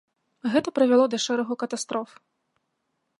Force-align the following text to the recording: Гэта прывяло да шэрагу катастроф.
Гэта 0.53 0.73
прывяло 0.79 1.05
да 1.15 1.19
шэрагу 1.27 1.59
катастроф. 1.65 2.09